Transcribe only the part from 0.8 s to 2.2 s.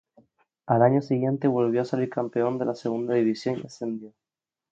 año siguiente volvió a salir